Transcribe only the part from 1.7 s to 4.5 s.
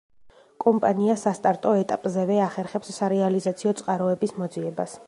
ეტაპზევე ახერხებს, სარეალიზაციო წყაროების